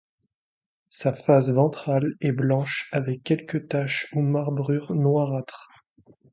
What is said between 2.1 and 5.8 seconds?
est blanches avec quelques taches ou marbrures noirâtres.